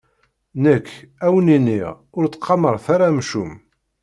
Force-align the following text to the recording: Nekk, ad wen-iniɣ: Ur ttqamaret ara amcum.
Nekk, 0.63 0.87
ad 1.25 1.29
wen-iniɣ: 1.33 1.93
Ur 2.17 2.25
ttqamaret 2.27 2.85
ara 2.93 3.05
amcum. 3.11 3.51